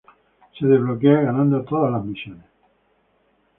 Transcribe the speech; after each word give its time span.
Se 0.57 0.65
desbloquea 0.65 1.21
ganando 1.21 1.63
todas 1.63 1.91
las 1.91 2.03
misiones. 2.03 2.47